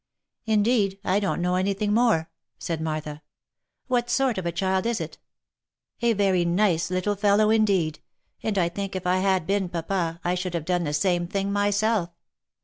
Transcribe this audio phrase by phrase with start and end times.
[0.47, 3.21] "Indeed I don't know any thing more," said Martha."
[3.87, 5.19] What sort of a child is it?"
[5.59, 7.99] * i A very nice little fellow indeed,
[8.41, 11.53] and I think if I had been papa I should have done the same thing
[11.53, 12.09] myself."